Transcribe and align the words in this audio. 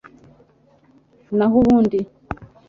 naho 1.37 1.55
ubundi 1.61 1.99